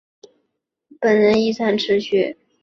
[0.99, 2.35] 本人亦擅词曲。